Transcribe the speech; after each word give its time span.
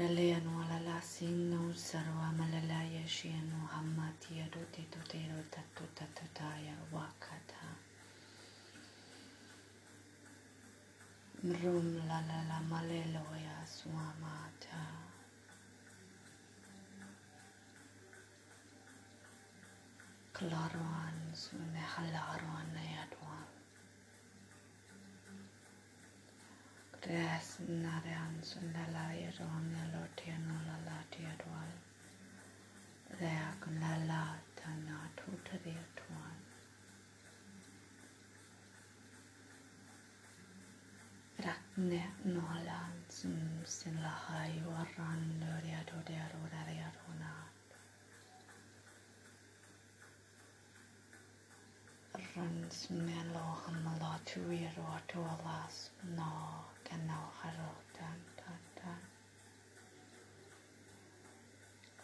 Daleanu 0.00 0.52
alala 0.64 0.96
sinnu 1.02 1.76
sarvamala 1.76 2.80
yashianu 2.96 3.58
hammatiya 3.72 4.46
duti 4.48 4.82
tutero 4.92 5.36
tatu 5.52 5.84
tatutaya 5.94 6.72
wakata. 6.94 7.66
Mrum 11.44 11.88
lalala 12.08 12.58
maleloya 12.70 13.60
swamata. 13.68 14.80
Claro 20.32 20.80
an 21.04 21.18
su 21.34 21.56
nehalarwana 21.76 22.82
yadwa. 22.96 23.29
Desnaren 27.04 28.34
sundalayron 28.42 29.66
lotianolalatirwal. 29.92 31.70
Reagnala 33.20 34.24
tanatutarituan. 34.58 36.38
Ratne 41.44 42.02
nolan 42.24 42.94
sum 43.08 43.40
sinlahai 43.64 44.54
warran 44.68 45.22
loriadoriarorariaronat. 45.40 47.54
Runs 52.36 52.78
men 52.90 53.26
lohamalatuirotualas 53.34 55.76
not. 56.16 56.79
Genau, 56.90 57.24
hallo, 57.42 57.70
dann, 57.96 58.20
dann, 58.36 58.64
dann. 58.74 59.02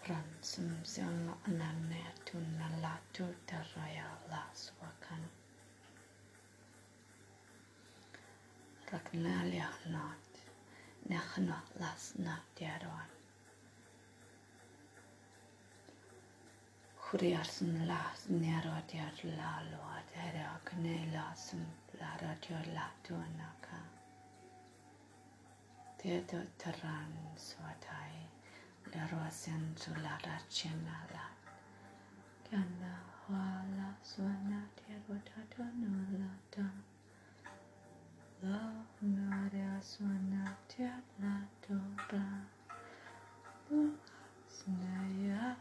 Ransum 0.09 0.85
sion 0.85 1.35
anane 1.47 2.05
tunna 2.25 2.69
la 2.83 2.95
tu 3.13 3.27
terraya 3.47 4.07
la 4.31 4.45
swakan. 4.55 5.25
Rakna 8.93 9.35
liahnat, 9.51 10.33
nechna 11.11 11.59
lasna 11.81 12.37
dierwan. 12.57 13.11
Huriarsum 17.07 17.75
las 17.91 18.29
nero 18.29 18.77
dier 18.89 19.17
la 19.39 19.53
loa 19.73 19.99
dere 20.15 20.45
akne 20.57 20.97
lasum 21.13 21.67
la 22.01 22.11
radio 22.23 22.59
la 22.75 22.89
tunaka. 23.03 23.96
Tedo 25.99 26.41
taran 26.59 27.13
swatai 27.37 28.17
lero 28.93 29.21
sen 29.31 29.75
su 29.77 29.91
lara 30.05 30.37
chena 30.49 30.99
la. 31.15 31.27
Kana 32.49 32.95
wala 33.29 33.89
swana 34.03 34.61
wata 35.09 35.41
tuana 35.51 35.91
la 36.19 36.33
ngaria 39.03 39.83
swana 39.83 40.55
tora. 41.63 42.29
Lu 43.71 43.97
snaya 44.49 45.56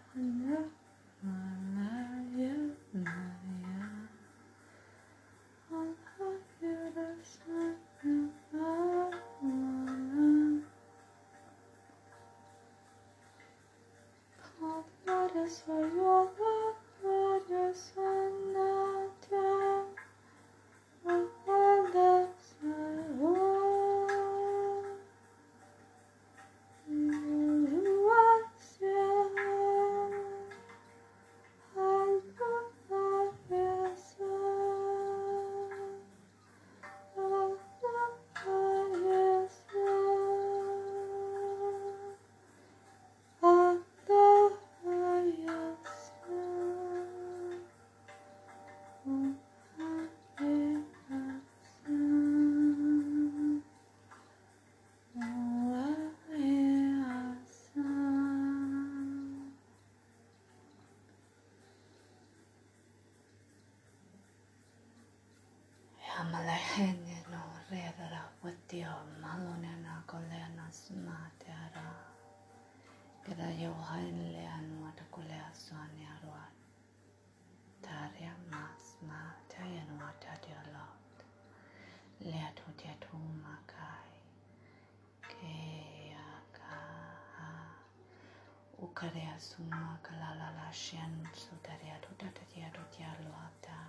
care 89.00 89.24
asumă 89.36 89.98
că 90.02 90.12
la 90.20 90.32
la 90.42 90.50
la 90.60 90.70
și 90.72 90.96
anunțul 91.06 91.58
tare 91.62 91.88
aduta 91.98 92.28
tătia 92.38 92.66
adutia 92.72 93.12
luata. 93.26 93.80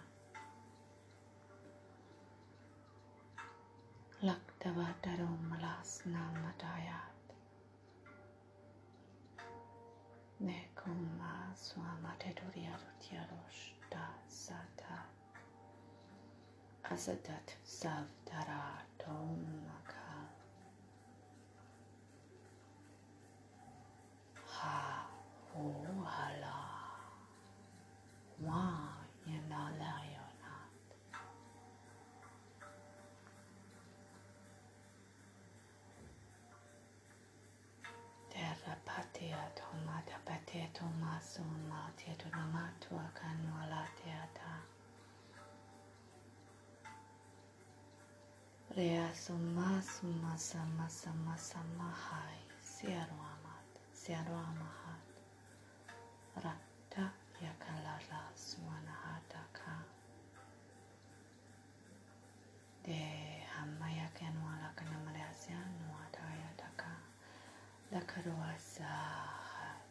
Laktavatarum 4.29 5.45
lasnam 5.65 6.35
matayat. 6.45 7.15
Nekuma 10.37 11.37
suamate 11.55 12.33
duria 12.41 12.75
adutia 12.75 13.23
roșta 13.31 13.75
da, 13.89 14.15
satat. 14.27 15.09
Asatat 16.93 17.57
savtaratum 17.63 19.39
makat. 19.67 19.96
Soma 49.15 49.81
Soma 49.83 50.35
Sama 50.39 50.89
Sama 50.89 51.37
Sama 51.39 51.91
Hai 51.91 52.39
siaru 52.63 53.15
Amat 53.15 53.67
Siaro 53.95 54.35
Amahat 54.35 55.05
Ratta 56.43 57.13
Yakalara 57.39 58.23
Swanahadaka 58.35 59.85
De 62.83 63.43
Hamaya 63.55 64.09
Kenwala 64.19 64.71
Kanamalasya 64.75 65.61
Nuadaya 65.87 66.51
Daka 66.59 66.95
Lakaroa 67.93 68.55
Sahat 68.59 69.87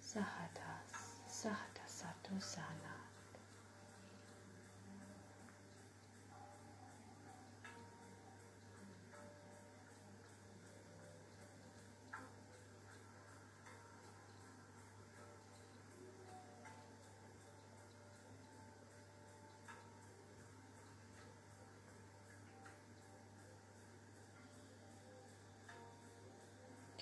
Sahatas 0.00 0.92
Sahatas 1.28 1.88
Satu 2.04 2.36
Sana 2.40 2.95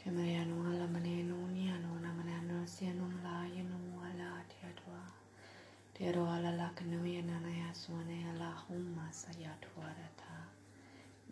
Te 0.04 0.10
mariano 0.10 0.68
ala 0.68 0.84
la 0.84 2.66
yano 2.76 3.08
ala 4.04 4.44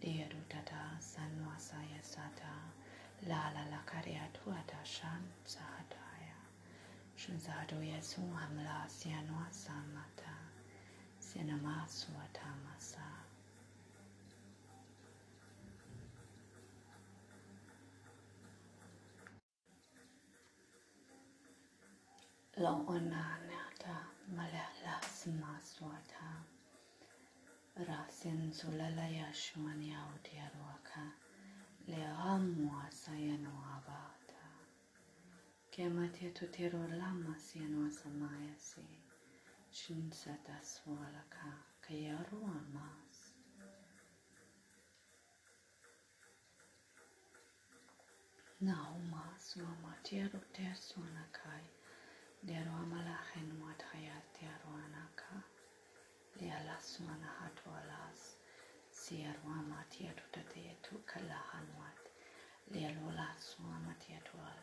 ala 0.08 0.40
tata 0.48 0.96
sanwa 0.98 1.52
sa. 1.58 1.76
La 3.28 3.52
la 3.52 3.84
hamla 8.32 8.88
samata. 8.88 10.32
Lauanania 22.62 23.64
ta, 23.78 23.96
malala 24.36 24.94
smaswa 25.02 25.98
ta, 26.06 26.30
rasin 27.88 28.52
sulala 28.52 29.06
yashwan 29.20 29.82
yaudia 29.82 30.46
ruaka, 30.54 31.04
le 31.88 31.96
ramwa 31.96 32.86
sayanwa 32.90 33.82
vata. 33.86 34.46
Kematia 35.72 36.30
tutiro 36.30 36.86
lama 36.88 37.34
sienwa 37.38 37.90
samaya 37.90 38.54
si, 38.58 38.86
shinsata 39.72 40.62
swalaka, 40.62 41.58
kayarua 41.80 42.60
mas. 42.74 43.34
Nauma 48.60 49.34
sua 49.38 49.74
matiero 49.82 50.38
te 50.52 50.72
suana 50.74 51.26
kai. 51.32 51.81
Leroamala 52.46 53.16
Henwat 53.32 53.80
Hayat 53.92 54.34
Yaruanaka, 54.42 55.30
Lealaswana 56.40 57.28
Hatwalas, 57.38 58.20
Sierwama 58.90 59.78
Tiatutatea 59.90 60.74
to 60.82 60.96
Kalahanwat, 61.06 61.98
Lealola 62.72 63.28
Swama 63.38 63.94
Tiatwal, 64.02 64.58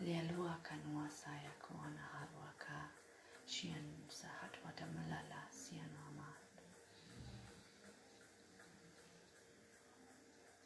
Lealuakanwa 0.00 1.06
Sayakwana 1.10 2.04
Harwaka, 2.14 2.88
Shian 3.46 4.08
Sahatwatamalala 4.08 5.40
Sianama. 5.50 6.28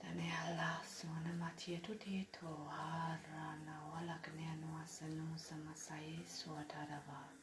Kaneala 0.09 0.81
sona 0.97 1.33
matietu 1.41 1.93
dito 1.95 2.49
hara 2.77 3.57
na 3.67 3.75
wala 3.93 4.17
kaneanua 4.25 4.87
senusa 4.87 5.57
masai 5.57 6.25
suataravat. 6.37 7.37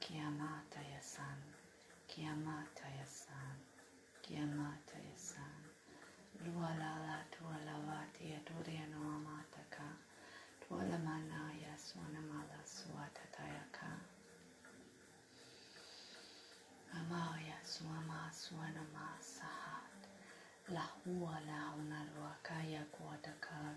Kiamata 0.00 0.80
yasan, 0.92 1.38
kiamata 2.10 2.86
yasan, 2.98 3.56
kiamata 4.22 4.98
yasan. 5.10 5.60
Lualala 6.44 7.24
tualavati 7.30 8.30
yaturiano 8.34 8.98
amataka, 9.16 9.86
tualamanaya 10.60 11.78
suanamala 11.78 12.58
suatatayaka. 12.66 13.90
Amaya 16.98 17.58
suama 17.64 18.30
masa 18.94 19.59
lahuala 20.74 21.72
una 21.80 22.00
ruakaya 22.14 22.82
kuataka 22.94 23.74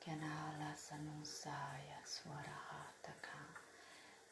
kenala 0.00 0.76
sanusaya 0.76 1.98
swarhataka 2.04 3.38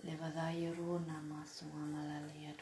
tuara 0.05 1.17
maswamalalia 1.23 2.53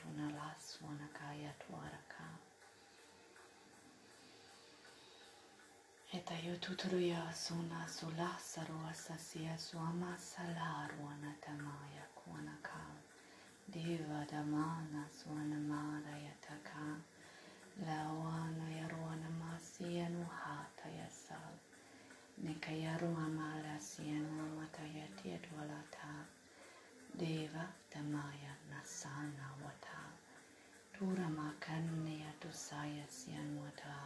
Eta 6.17 6.35
yo 6.39 6.57
tuturu 6.57 7.01
ya 7.01 7.33
suna 7.35 7.89
sula 7.89 8.39
sarua 8.39 8.95
sasia 8.95 9.59
suama 9.59 10.19
ya 11.97 12.07
kuana 12.15 12.57
ka. 12.63 12.81
Diva 13.69 14.25
damana 14.31 15.05
suana 15.11 15.57
marayataka. 15.61 17.16
Lawana 17.85 18.67
yaruana 18.81 19.29
masia 19.41 20.09
nuhata 20.09 20.89
yasal. 20.99 21.53
Nikayaru 22.39 23.09
amala 23.27 23.81
sianu 23.81 24.33
amataya 24.47 25.07
tiadwalata. 25.17 26.25
Deva 27.19 27.69
Tamaya 27.91 28.57
nasana 28.71 29.47
wata. 29.65 30.01
Tura 30.93 31.29
makane 31.29 32.25
atusaya 32.31 33.05
sian 33.09 33.59
wata. 33.61 33.97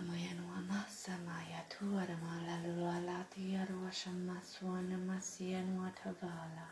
Amayanu 0.00 0.44
amasa 0.58 1.18
maya 1.26 1.64
tuara 1.68 2.16
malalu 2.16 2.86
alati 2.86 3.54
yaru 3.54 3.88
ashamaswana 3.88 4.98
masian 4.98 5.78
watavala. 5.78 6.68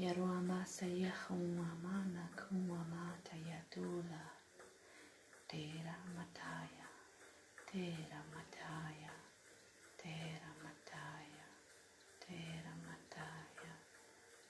Tiaru 0.00 0.24
amasa 0.24 0.86
yahuma 0.86 1.76
mana 1.84 2.24
kuma 2.32 2.80
yatula. 3.36 4.22
Tera 5.46 5.94
mataya, 6.16 6.88
tera 7.68 8.20
mataya, 8.32 9.12
tera 10.00 10.50
mataya, 10.64 11.44
tera 12.18 12.72
mataya, 12.88 13.76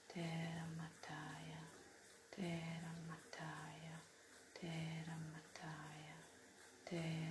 tera 0.07 0.63
mataya, 0.79 1.59
tera 2.31 2.93
mataya, 3.03 3.95
tera 4.55 5.15
mataya, 5.27 6.15
tera 6.87 7.30